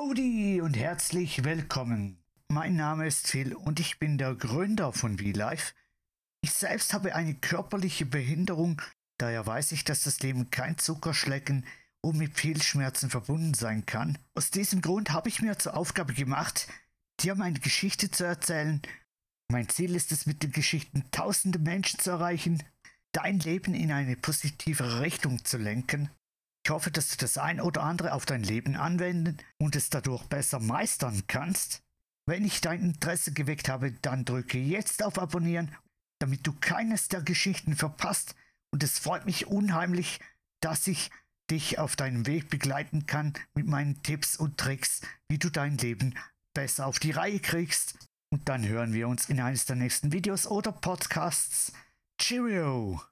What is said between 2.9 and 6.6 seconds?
ist Phil und ich bin der Gründer von VLife. Ich